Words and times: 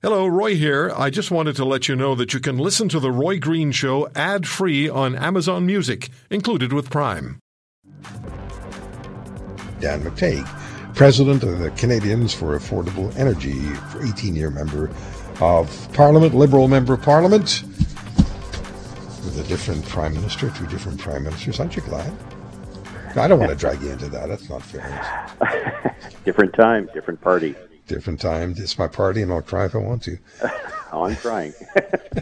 Hello, 0.00 0.28
Roy 0.28 0.54
here. 0.54 0.92
I 0.96 1.10
just 1.10 1.32
wanted 1.32 1.56
to 1.56 1.64
let 1.64 1.88
you 1.88 1.96
know 1.96 2.14
that 2.14 2.32
you 2.32 2.38
can 2.38 2.56
listen 2.56 2.88
to 2.90 3.00
The 3.00 3.10
Roy 3.10 3.40
Green 3.40 3.72
Show 3.72 4.08
ad 4.14 4.46
free 4.46 4.88
on 4.88 5.16
Amazon 5.16 5.66
Music, 5.66 6.08
included 6.30 6.72
with 6.72 6.88
Prime. 6.88 7.40
Dan 9.80 10.00
McTeague, 10.04 10.46
President 10.94 11.42
of 11.42 11.58
the 11.58 11.72
Canadians 11.72 12.32
for 12.32 12.56
Affordable 12.56 13.12
Energy, 13.18 13.60
18 14.08 14.36
year 14.36 14.50
member 14.50 14.88
of 15.40 15.92
Parliament, 15.94 16.32
Liberal 16.32 16.68
member 16.68 16.94
of 16.94 17.02
Parliament, 17.02 17.64
with 19.24 19.44
a 19.44 19.48
different 19.48 19.84
Prime 19.88 20.14
Minister, 20.14 20.48
two 20.50 20.68
different 20.68 21.00
Prime 21.00 21.24
Ministers. 21.24 21.58
Aren't 21.58 21.74
you 21.74 21.82
glad? 21.82 22.12
I 23.16 23.26
don't 23.26 23.40
want 23.40 23.50
to 23.50 23.56
drag 23.56 23.82
you 23.82 23.90
into 23.90 24.08
that. 24.10 24.28
That's 24.28 24.48
not 24.48 24.62
fair. 24.62 25.96
different 26.24 26.54
time, 26.54 26.88
different 26.94 27.20
party 27.20 27.56
different 27.88 28.20
time. 28.20 28.54
It's 28.56 28.78
my 28.78 28.88
party, 28.88 29.22
and 29.22 29.32
I'll 29.32 29.42
try 29.42 29.64
if 29.64 29.74
I 29.74 29.78
want 29.78 30.02
to. 30.04 30.18
oh, 30.92 31.04
I'm 31.04 31.16
trying. 31.16 31.52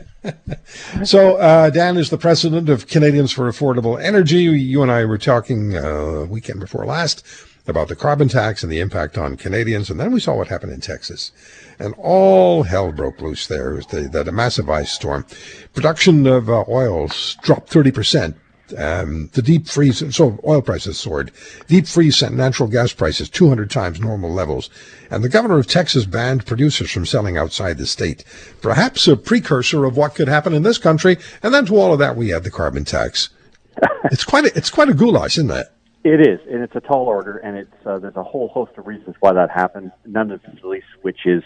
so, 1.04 1.36
uh, 1.36 1.70
Dan 1.70 1.96
is 1.96 2.10
the 2.10 2.18
president 2.18 2.68
of 2.68 2.86
Canadians 2.86 3.32
for 3.32 3.50
Affordable 3.50 4.02
Energy. 4.02 4.42
You 4.44 4.82
and 4.82 4.90
I 4.90 5.04
were 5.04 5.18
talking 5.18 5.76
uh, 5.76 6.26
weekend 6.28 6.60
before 6.60 6.86
last 6.86 7.24
about 7.68 7.88
the 7.88 7.96
carbon 7.96 8.28
tax 8.28 8.62
and 8.62 8.70
the 8.70 8.80
impact 8.80 9.18
on 9.18 9.36
Canadians, 9.36 9.90
and 9.90 9.98
then 9.98 10.12
we 10.12 10.20
saw 10.20 10.36
what 10.36 10.48
happened 10.48 10.72
in 10.72 10.80
Texas. 10.80 11.32
And 11.78 11.94
all 11.98 12.62
hell 12.62 12.92
broke 12.92 13.20
loose 13.20 13.46
there. 13.46 13.76
It 13.78 13.88
that 14.12 14.28
a 14.28 14.32
massive 14.32 14.70
ice 14.70 14.92
storm. 14.92 15.26
Production 15.74 16.26
of 16.26 16.48
uh, 16.48 16.64
oil 16.68 17.08
dropped 17.42 17.70
30% 17.70 18.34
um, 18.78 19.30
the 19.32 19.42
deep 19.42 19.66
freeze, 19.66 20.02
so 20.14 20.38
oil 20.46 20.62
prices 20.62 20.98
soared. 20.98 21.30
Deep 21.66 21.86
freeze 21.86 22.16
sent 22.16 22.34
natural 22.34 22.68
gas 22.68 22.92
prices 22.92 23.28
200 23.28 23.70
times 23.70 24.00
normal 24.00 24.32
levels. 24.32 24.70
And 25.10 25.22
the 25.22 25.28
governor 25.28 25.58
of 25.58 25.66
Texas 25.66 26.04
banned 26.04 26.46
producers 26.46 26.90
from 26.90 27.06
selling 27.06 27.36
outside 27.36 27.78
the 27.78 27.86
state. 27.86 28.24
Perhaps 28.60 29.06
a 29.08 29.16
precursor 29.16 29.84
of 29.84 29.96
what 29.96 30.14
could 30.14 30.28
happen 30.28 30.54
in 30.54 30.62
this 30.62 30.78
country. 30.78 31.16
And 31.42 31.54
then 31.54 31.66
to 31.66 31.76
all 31.76 31.92
of 31.92 31.98
that, 31.98 32.16
we 32.16 32.34
add 32.34 32.44
the 32.44 32.50
carbon 32.50 32.84
tax. 32.84 33.30
it's 34.04 34.24
quite 34.24 34.46
a, 34.46 34.56
it's 34.56 34.70
quite 34.70 34.88
a 34.88 34.94
goulash, 34.94 35.38
isn't 35.38 35.50
it? 35.50 35.66
It 36.04 36.20
is, 36.20 36.38
and 36.48 36.62
it's 36.62 36.76
a 36.76 36.80
tall 36.80 37.06
order, 37.06 37.38
and 37.38 37.56
it's 37.56 37.84
uh, 37.84 37.98
there's 37.98 38.14
a 38.14 38.22
whole 38.22 38.46
host 38.46 38.70
of 38.76 38.86
reasons 38.86 39.16
why 39.18 39.32
that 39.32 39.50
happened. 39.50 39.90
None 40.04 40.30
of 40.30 40.40
the 40.40 40.68
least, 40.68 40.86
which 41.02 41.26
is 41.26 41.42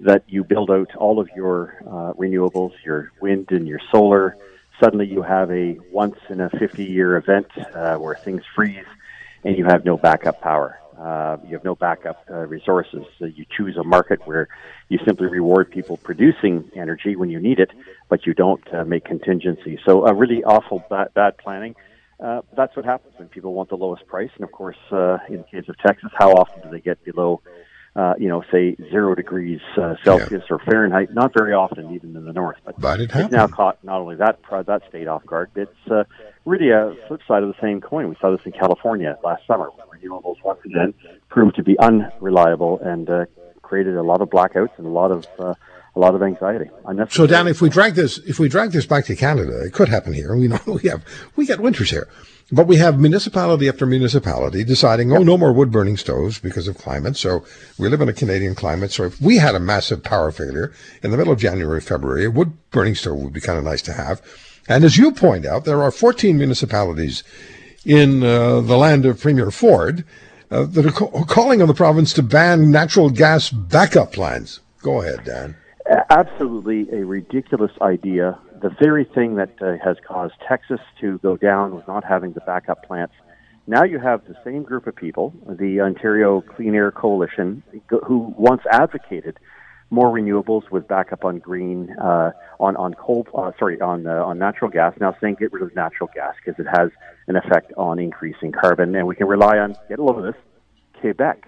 that 0.00 0.24
you 0.26 0.42
build 0.42 0.70
out 0.70 0.94
all 0.96 1.20
of 1.20 1.28
your 1.36 1.76
uh, 1.86 2.14
renewables, 2.14 2.72
your 2.82 3.12
wind 3.20 3.48
and 3.50 3.68
your 3.68 3.80
solar, 3.92 4.38
suddenly 4.80 5.06
you 5.06 5.22
have 5.22 5.50
a 5.50 5.78
once 5.90 6.16
in 6.28 6.40
a 6.40 6.50
50 6.50 6.84
year 6.84 7.16
event 7.16 7.46
uh, 7.74 7.96
where 7.96 8.14
things 8.16 8.42
freeze 8.54 8.86
and 9.44 9.56
you 9.56 9.64
have 9.64 9.84
no 9.84 9.96
backup 9.96 10.40
power. 10.40 10.78
Uh, 10.98 11.38
you 11.46 11.54
have 11.54 11.64
no 11.64 11.74
backup 11.74 12.24
uh, 12.30 12.46
resources. 12.46 13.04
So 13.18 13.24
you 13.24 13.46
choose 13.56 13.76
a 13.76 13.84
market 13.84 14.26
where 14.26 14.48
you 14.88 14.98
simply 15.06 15.28
reward 15.28 15.70
people 15.70 15.96
producing 15.96 16.70
energy 16.74 17.16
when 17.16 17.30
you 17.30 17.40
need 17.40 17.58
it, 17.58 17.70
but 18.10 18.26
you 18.26 18.34
don't 18.34 18.62
uh, 18.74 18.84
make 18.84 19.04
contingency. 19.04 19.78
So 19.86 20.06
a 20.06 20.12
really 20.12 20.44
awful 20.44 20.84
bad, 20.90 21.14
bad 21.14 21.38
planning. 21.38 21.74
Uh, 22.22 22.42
that's 22.54 22.76
what 22.76 22.84
happens 22.84 23.14
when 23.16 23.28
people 23.28 23.54
want 23.54 23.70
the 23.70 23.76
lowest 23.76 24.06
price. 24.06 24.30
And 24.34 24.44
of 24.44 24.52
course, 24.52 24.76
uh, 24.92 25.18
in 25.28 25.38
the 25.38 25.46
case 25.50 25.68
of 25.68 25.78
Texas, 25.78 26.10
how 26.18 26.32
often 26.32 26.60
do 26.62 26.68
they 26.68 26.80
get 26.80 27.02
below 27.02 27.40
uh, 27.96 28.14
you 28.18 28.28
know, 28.28 28.42
say 28.52 28.76
zero 28.90 29.14
degrees 29.14 29.60
uh, 29.76 29.94
Celsius 30.04 30.44
yeah. 30.48 30.54
or 30.54 30.58
Fahrenheit. 30.60 31.12
Not 31.12 31.32
very 31.36 31.52
often, 31.52 31.94
even 31.94 32.16
in 32.16 32.24
the 32.24 32.32
north. 32.32 32.58
But, 32.64 32.80
but 32.80 33.00
it 33.00 33.10
it's 33.14 33.32
now 33.32 33.46
caught 33.46 33.82
not 33.82 34.00
only 34.00 34.16
that 34.16 34.38
that 34.66 34.82
state 34.88 35.08
off 35.08 35.24
guard, 35.26 35.50
but 35.54 35.62
it's 35.62 35.90
uh, 35.90 36.04
really 36.44 36.70
a 36.70 36.94
flip 37.08 37.20
side 37.26 37.42
of 37.42 37.48
the 37.48 37.60
same 37.60 37.80
coin. 37.80 38.08
We 38.08 38.16
saw 38.20 38.30
this 38.30 38.44
in 38.46 38.52
California 38.52 39.18
last 39.24 39.46
summer, 39.46 39.70
renewables 40.00 40.36
once 40.44 40.60
again 40.64 40.94
proved 41.28 41.56
to 41.56 41.62
be 41.62 41.78
unreliable 41.78 42.78
and 42.80 43.08
uh, 43.08 43.26
created 43.62 43.96
a 43.96 44.02
lot 44.02 44.20
of 44.20 44.28
blackouts 44.28 44.76
and 44.78 44.86
a 44.86 44.90
lot 44.90 45.10
of 45.10 45.26
uh, 45.38 45.54
a 45.96 45.98
lot 45.98 46.14
of 46.14 46.22
anxiety. 46.22 46.70
So, 47.10 47.26
Dan, 47.26 47.48
if 47.48 47.60
we 47.60 47.68
drag 47.68 47.94
this, 47.94 48.18
if 48.18 48.38
we 48.38 48.48
drag 48.48 48.70
this 48.70 48.86
back 48.86 49.04
to 49.06 49.16
Canada, 49.16 49.64
it 49.64 49.72
could 49.72 49.88
happen 49.88 50.12
here. 50.12 50.36
We 50.36 50.48
know 50.48 50.60
we 50.66 50.88
have 50.88 51.04
we 51.36 51.46
get 51.46 51.60
winters 51.60 51.90
here. 51.90 52.08
But 52.52 52.66
we 52.66 52.76
have 52.76 52.98
municipality 52.98 53.68
after 53.68 53.86
municipality 53.86 54.64
deciding, 54.64 55.12
oh, 55.12 55.22
no 55.22 55.38
more 55.38 55.52
wood 55.52 55.70
burning 55.70 55.96
stoves 55.96 56.40
because 56.40 56.66
of 56.66 56.76
climate. 56.76 57.16
So 57.16 57.44
we 57.78 57.88
live 57.88 58.00
in 58.00 58.08
a 58.08 58.12
Canadian 58.12 58.56
climate. 58.56 58.90
So 58.90 59.04
if 59.04 59.20
we 59.20 59.36
had 59.36 59.54
a 59.54 59.60
massive 59.60 60.02
power 60.02 60.32
failure 60.32 60.72
in 61.00 61.12
the 61.12 61.16
middle 61.16 61.32
of 61.32 61.38
January, 61.38 61.80
February, 61.80 62.24
a 62.24 62.30
wood 62.30 62.52
burning 62.72 62.96
stove 62.96 63.18
would 63.18 63.32
be 63.32 63.40
kind 63.40 63.56
of 63.56 63.64
nice 63.64 63.82
to 63.82 63.92
have. 63.92 64.20
And 64.68 64.82
as 64.82 64.96
you 64.96 65.12
point 65.12 65.46
out, 65.46 65.64
there 65.64 65.80
are 65.80 65.92
14 65.92 66.36
municipalities 66.36 67.22
in 67.84 68.24
uh, 68.24 68.60
the 68.60 68.76
land 68.76 69.06
of 69.06 69.20
Premier 69.20 69.52
Ford 69.52 70.04
uh, 70.50 70.64
that 70.64 70.86
are 70.86 70.90
co- 70.90 71.24
calling 71.26 71.62
on 71.62 71.68
the 71.68 71.74
province 71.74 72.12
to 72.14 72.22
ban 72.22 72.70
natural 72.72 73.10
gas 73.10 73.50
backup 73.50 74.12
plans. 74.12 74.58
Go 74.82 75.02
ahead, 75.02 75.24
Dan. 75.24 75.56
Absolutely 76.10 76.88
a 76.92 77.04
ridiculous 77.04 77.72
idea 77.82 78.38
the 78.60 78.70
very 78.80 79.04
thing 79.04 79.36
that 79.36 79.50
uh, 79.60 79.76
has 79.82 79.96
caused 80.06 80.34
Texas 80.46 80.80
to 81.00 81.18
go 81.18 81.36
down 81.36 81.74
with 81.74 81.86
not 81.88 82.04
having 82.04 82.32
the 82.32 82.40
backup 82.40 82.84
plants. 82.84 83.14
Now 83.66 83.84
you 83.84 83.98
have 83.98 84.26
the 84.26 84.36
same 84.44 84.62
group 84.62 84.86
of 84.86 84.96
people, 84.96 85.32
the 85.46 85.80
Ontario 85.80 86.40
Clean 86.42 86.74
Air 86.74 86.90
Coalition, 86.90 87.62
who 88.06 88.34
once 88.36 88.62
advocated 88.70 89.38
more 89.90 90.08
renewables 90.08 90.70
with 90.70 90.86
backup 90.86 91.24
on 91.24 91.38
green, 91.38 91.90
uh, 92.00 92.30
on 92.58 92.76
on 92.76 92.94
coal, 92.94 93.26
uh, 93.34 93.52
sorry, 93.58 93.80
on 93.80 94.06
uh, 94.06 94.24
on 94.24 94.38
natural 94.38 94.70
gas. 94.70 94.94
Now 95.00 95.16
saying 95.20 95.36
get 95.38 95.52
rid 95.52 95.62
of 95.62 95.74
natural 95.74 96.08
gas 96.14 96.34
because 96.44 96.58
it 96.64 96.68
has 96.68 96.90
an 97.26 97.36
effect 97.36 97.72
on 97.76 97.98
increasing 97.98 98.52
carbon, 98.52 98.94
and 98.94 99.06
we 99.06 99.16
can 99.16 99.26
rely 99.26 99.58
on 99.58 99.74
get 99.88 99.98
a 99.98 100.02
load 100.02 100.18
of 100.18 100.24
this, 100.24 100.42
Quebec, 101.00 101.44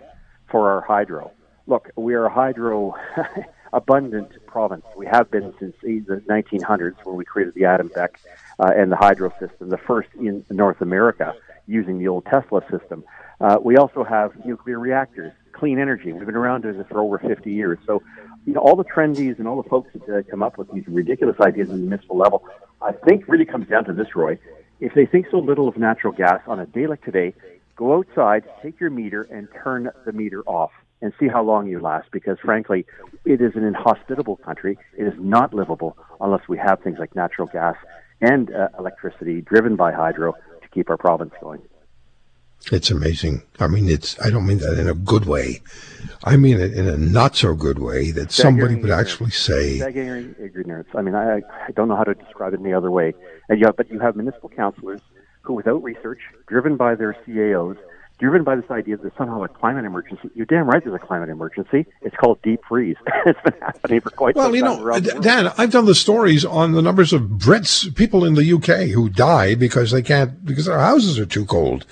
for 0.51 0.71
our 0.71 0.81
hydro. 0.81 1.33
Look, 1.67 1.91
we 1.97 2.15
are 2.15 2.27
a 2.27 2.33
hydro. 2.33 2.95
abundant 3.73 4.31
province. 4.47 4.85
We 4.97 5.07
have 5.07 5.31
been 5.31 5.55
since 5.59 5.75
the 5.83 6.23
1900s 6.29 7.05
when 7.05 7.17
we 7.17 7.25
created 7.25 7.55
the 7.55 7.65
Adam 7.65 7.89
Beck 7.95 8.21
uh, 8.59 8.73
and 8.77 8.93
the 8.93 8.97
hydro 8.97 9.31
system, 9.41 9.71
the 9.71 9.79
first 9.79 10.09
in 10.19 10.45
North 10.51 10.81
America 10.81 11.35
using 11.67 11.99
the 11.99 12.09
old 12.09 12.25
Tesla 12.27 12.63
system. 12.71 13.05
Uh, 13.41 13.59
we 13.63 13.77
also 13.77 14.05
have 14.05 14.33
nuclear 14.45 14.79
reactors, 14.79 15.33
clean 15.53 15.79
energy. 15.79 16.13
We've 16.13 16.27
been 16.27 16.37
around 16.37 16.63
doing 16.63 16.79
this 16.79 16.87
for 16.89 17.01
over 17.01 17.19
50 17.19 17.51
years. 17.51 17.79
So, 17.87 18.03
you 18.47 18.53
know, 18.53 18.61
all 18.61 18.77
the 18.77 18.85
trendies 18.85 19.39
and 19.39 19.49
all 19.49 19.61
the 19.61 19.69
folks 19.69 19.91
that 19.95 20.19
uh, 20.19 20.23
come 20.31 20.43
up 20.43 20.59
with 20.59 20.71
these 20.73 20.87
ridiculous 20.87 21.37
ideas 21.41 21.69
at 21.69 21.77
the 21.77 21.81
municipal 21.81 22.17
level, 22.17 22.45
I 22.81 22.93
think 22.93 23.27
really 23.29 23.45
comes 23.45 23.69
down 23.69 23.85
to 23.87 23.93
this, 23.93 24.15
Roy. 24.15 24.39
If 24.81 24.95
they 24.95 25.07
think 25.07 25.27
so 25.31 25.39
little 25.39 25.69
of 25.69 25.77
natural 25.77 26.13
gas 26.13 26.41
on 26.47 26.59
a 26.59 26.67
day 26.67 26.87
like 26.87 27.05
today, 27.05 27.35
go 27.77 27.97
outside, 27.97 28.45
take 28.63 28.81
your 28.81 28.91
meter, 28.91 29.23
and 29.23 29.49
turn 29.63 29.91
the 30.05 30.13
meter 30.13 30.43
off 30.43 30.73
and 31.03 31.13
see 31.21 31.29
how 31.29 31.43
long 31.43 31.69
you 31.69 31.81
last 31.81 32.09
because 32.13 32.39
frankly 32.39 32.87
it 33.25 33.43
is 33.43 33.55
an 33.55 33.65
inhospitable 33.65 34.37
country. 34.37 34.79
It 34.97 35.05
is 35.05 35.15
not 35.19 35.53
livable 35.53 35.99
unless 36.21 36.49
we 36.49 36.57
have 36.59 36.81
things 36.81 36.99
like 36.99 37.15
natural 37.15 37.49
gas 37.49 37.77
and 38.21 38.55
uh, 38.55 38.69
electricity 38.79 39.43
driven 39.43 39.77
by 39.77 39.93
hydro 39.93 40.33
to 40.63 40.69
keep 40.73 40.89
our 40.89 40.97
province 40.97 41.35
going. 41.41 41.61
It's 42.71 42.93
amazing. 42.93 43.43
I 43.59 43.67
mean 43.67 43.89
it's 43.89 44.19
i 44.25 44.31
don't 44.31 44.47
mean 44.47 44.59
that 44.59 44.79
in 44.79 44.89
a 44.89 44.95
good 44.95 45.27
way. 45.27 45.61
I 46.25 46.37
mean 46.37 46.61
it 46.61 46.73
in 46.73 46.89
a 46.89 46.97
not 46.97 47.35
so 47.37 47.55
good 47.55 47.81
way 47.81 48.13
that 48.13 48.31
somebody 48.31 48.77
would 48.77 48.91
actually 48.91 49.33
say 49.33 49.79
Staggering 49.79 50.37
ignorance. 50.41 50.89
I 50.95 51.03
mean 51.03 51.17
I, 51.17 51.39
I 51.39 51.73
don't 51.75 51.89
know 51.89 51.97
how 51.97 52.05
to 52.05 52.15
describe 52.15 52.55
it 52.55 52.61
any 52.61 52.73
other 52.73 52.91
way. 52.91 53.15
And 53.49 53.59
you 53.59 53.67
have, 53.67 53.77
but 53.77 53.91
you 53.91 53.99
have 53.99 54.15
municipal 54.15 54.49
councillors 54.49 55.01
who 55.43 55.55
without 55.55 55.83
research 55.83 56.21
driven 56.47 56.77
by 56.77 56.95
their 56.95 57.15
CAOs 57.27 57.77
driven 58.23 58.45
by 58.45 58.55
this 58.55 58.71
idea 58.71 58.97
that 58.97 59.03
there's 59.03 59.17
somehow 59.19 59.43
a 59.43 59.49
climate 59.49 59.85
emergency. 59.85 60.31
You're 60.37 60.47
damn 60.47 60.69
right 60.69 60.83
there's 60.83 60.95
a 60.95 61.05
climate 61.05 61.29
emergency. 61.29 61.87
It's 62.03 62.15
called 62.15 62.41
deep 62.43 62.61
freeze. 62.69 62.95
it's 63.27 63.41
been 63.43 63.61
happening 63.61 64.01
for 64.01 64.11
quite 64.11 64.37
well, 64.37 64.45
some 64.45 64.55
time. 64.55 64.85
Well, 64.85 65.03
you 65.03 65.15
know, 65.15 65.21
Dan, 65.21 65.53
I've 65.59 65.73
done 65.73 65.87
the 65.87 65.95
stories 65.95 66.45
on 66.45 66.71
the 66.71 66.83
numbers 66.83 67.13
of 67.13 67.23
Brits, 67.23 67.93
people 67.97 68.25
in 68.25 68.35
the 68.35 68.53
UK 68.53 68.91
who 68.91 69.09
die 69.09 69.57
because 69.57 69.91
they 69.91 70.03
can't, 70.03 70.45
because 70.45 70.67
their 70.67 70.79
houses 70.79 71.19
are 71.19 71.27
too 71.27 71.45
cold 71.45 71.85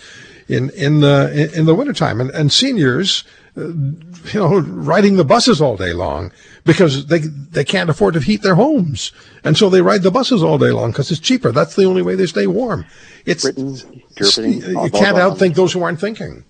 in, 0.51 0.71
in 0.71 1.01
the, 1.01 1.51
in 1.55 1.67
the 1.67 1.75
wintertime. 1.75 2.21
And, 2.21 2.31
and 2.31 2.53
seniors, 2.53 3.25
uh, 3.57 3.69
you 3.69 4.35
know, 4.35 4.59
riding 4.59 5.17
the 5.17 5.25
buses 5.25 5.61
all 5.61 5.77
day 5.77 5.93
long 5.93 6.33
because 6.65 7.07
they 7.07 7.19
they 7.19 7.65
can't 7.65 7.91
afford 7.91 8.15
to 8.15 8.21
heat 8.21 8.43
their 8.43 8.55
homes, 8.55 9.13
and 9.43 9.57
so 9.57 9.69
they 9.69 9.83
ride 9.83 10.03
the 10.03 10.11
buses 10.11 10.43
all 10.43 10.59
day 10.59 10.71
long 10.71 10.91
because 10.91 11.11
it's 11.11 11.21
cheaper. 11.21 11.51
That's 11.51 11.75
the 11.75 11.85
only 11.85 12.03
way 12.03 12.15
they 12.15 12.27
stay 12.27 12.47
warm. 12.47 12.87
It's 13.27 13.43
Britain, 13.43 13.77
Germany, 14.17 14.57
you 14.59 14.91
can't 14.91 15.17
outthink 15.17 15.55
those 15.55 15.73
who 15.73 15.83
aren't 15.83 16.01
thinking. 16.01 16.45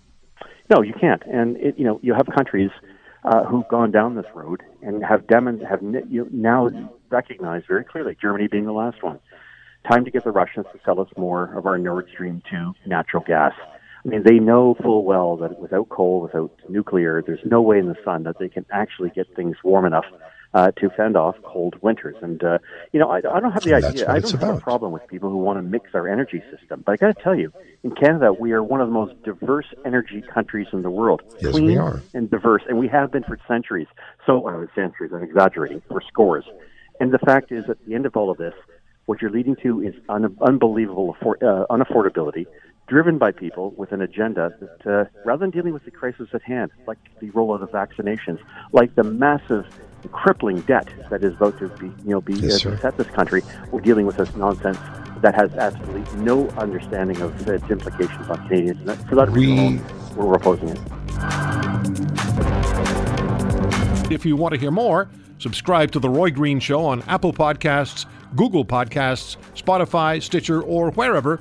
No, 0.69 0.83
you 0.83 0.93
can't. 0.93 1.23
And 1.27 1.57
it, 1.57 1.79
you 1.79 1.85
know, 1.85 2.01
you 2.03 2.15
have 2.15 2.27
countries 2.35 2.71
uh, 3.25 3.45
who've 3.45 3.67
gone 3.69 3.91
down 3.91 4.15
this 4.15 4.27
road 4.35 4.63
and 4.83 5.05
have 5.05 5.27
demon 5.27 5.61
have 5.61 5.81
you 6.09 6.29
now 6.31 6.71
recognized 7.11 7.67
very 7.67 7.85
clearly. 7.85 8.17
Germany 8.21 8.47
being 8.47 8.67
the 8.67 8.73
last 8.73 9.03
one. 9.03 9.19
Time 9.91 10.05
to 10.05 10.11
get 10.11 10.25
the 10.25 10.31
Russians 10.31 10.67
to 10.73 10.79
sell 10.85 11.01
us 11.01 11.09
more 11.17 11.57
of 11.57 11.67
our 11.67 11.79
Nord 11.79 12.09
Stream 12.13 12.43
2 12.51 12.75
natural 12.87 13.25
gas. 13.27 13.55
I 14.05 14.09
mean, 14.09 14.23
they 14.25 14.39
know 14.39 14.75
full 14.83 15.05
well 15.05 15.37
that 15.39 15.59
without 15.59 15.89
coal, 15.91 16.23
without 16.23 16.51
nuclear, 16.69 17.23
there's 17.27 17.41
no 17.45 17.61
way 17.61 17.79
in 17.79 17.87
the 17.89 17.97
sun 18.05 18.23
that 18.25 18.39
they 18.39 18.49
can 18.49 18.65
actually 18.73 19.11
get 19.11 19.27
things 19.37 19.57
warm 19.63 19.85
enough 19.85 20.07
uh, 20.55 20.71
to 20.73 20.89
fend 20.91 21.17
off 21.17 21.37
cold 21.45 21.77
winters. 21.83 22.17
And 22.23 22.43
uh, 22.43 22.59
you 22.93 22.99
know, 22.99 23.11
I, 23.11 23.19
I 23.19 23.41
don't 23.41 23.53
have 23.53 23.63
the 23.63 23.75
And 23.77 23.85
idea. 23.85 24.11
I 24.11 24.19
don't 24.21 24.31
have 24.33 24.43
about. 24.43 24.59
a 24.59 24.61
problem 24.61 24.93
with 24.93 25.07
people 25.07 25.29
who 25.31 25.37
want 25.37 25.59
to 25.59 25.63
mix 25.63 25.91
our 25.95 26.09
energy 26.09 26.43
system. 26.51 26.83
But 26.85 26.93
I 26.93 26.97
got 26.97 27.17
to 27.17 27.23
tell 27.23 27.35
you, 27.35 27.53
in 27.85 27.91
Canada, 27.93 28.33
we 28.33 28.53
are 28.53 28.63
one 28.63 28.81
of 28.81 28.89
the 28.89 28.95
most 28.95 29.23
diverse 29.23 29.67
energy 29.85 30.23
countries 30.23 30.67
in 30.73 30.83
the 30.83 30.91
world. 30.91 31.23
Yes, 31.41 31.53
Clean 31.53 31.67
we 31.67 31.77
are. 31.77 32.01
and 32.15 32.31
diverse, 32.31 32.63
and 32.69 32.79
we 32.79 32.89
have 32.89 33.13
been 33.13 33.23
for 33.25 33.39
centuries. 33.47 33.87
So, 34.27 34.49
uh, 34.49 34.67
centuries. 34.75 35.13
I'm 35.15 35.23
exaggerating. 35.23 35.83
For 35.89 36.01
scores. 36.09 36.45
And 37.01 37.13
the 37.13 37.19
fact 37.19 37.53
is, 37.53 37.65
at 37.69 37.77
the 37.87 37.95
end 37.95 38.07
of 38.07 38.17
all 38.17 38.31
of 38.31 38.39
this, 38.39 38.55
what 39.07 39.21
you're 39.23 39.31
leading 39.31 39.57
to 39.63 39.83
is 39.83 39.95
un- 40.09 40.37
unbelievable 40.41 41.17
affor- 41.21 41.43
uh, 41.43 41.67
unaffordability, 41.71 42.47
driven 42.91 43.19
by 43.19 43.31
people 43.31 43.73
with 43.77 43.93
an 43.93 44.03
agenda 44.03 44.53
that, 44.61 44.85
uh, 44.93 45.05
rather 45.25 45.39
than 45.41 45.51
dealing 45.51 45.73
with 45.73 45.85
the 45.85 45.93
crisis 45.93 46.29
at 46.35 46.43
hand, 46.43 46.73
like 46.89 46.99
the 47.21 47.31
rollout 47.31 47.63
of 47.63 47.71
vaccinations, 47.71 48.41
like 48.73 48.93
the 48.97 49.05
massive, 49.05 49.65
crippling 50.11 50.61
debt 50.63 50.89
that 51.09 51.23
is 51.23 51.33
about 51.35 51.57
to 51.59 51.69
be, 51.69 51.87
you 51.87 52.11
know, 52.11 52.21
be 52.21 52.33
Yes, 52.35 52.55
uh, 52.55 52.59
sir. 52.71 52.77
set 52.79 52.97
this 52.97 53.07
country, 53.09 53.43
we're 53.71 53.81
dealing 53.81 54.07
with 54.07 54.17
this 54.17 54.35
nonsense 54.35 54.77
that 55.21 55.35
has 55.37 55.53
absolutely 55.55 56.03
no 56.23 56.49
understanding 56.59 57.21
of 57.21 57.49
its 57.49 57.71
implications 57.71 58.29
on 58.29 58.49
Canadians. 58.49 58.89
And 58.89 59.09
for 59.09 59.15
that 59.15 59.31
We- 59.31 59.41
reason, 59.47 59.59
alone, 59.59 59.81
we're 60.17 60.35
opposing 60.35 60.71
it. 60.71 60.81
If 64.11 64.27
you 64.27 64.35
want 64.35 64.55
to 64.55 64.59
hear 64.61 64.73
more, 64.73 65.09
subscribe 65.39 65.93
to 65.93 66.01
The 66.01 66.09
Roy 66.09 66.31
Green 66.31 66.59
Show 66.59 66.85
on 66.85 67.03
Apple 67.07 67.33
Podcasts, 67.33 68.07
Google 68.35 68.65
Podcasts, 68.65 69.37
Spotify, 69.55 70.21
Stitcher, 70.21 70.61
or 70.61 70.91
wherever 70.93 71.41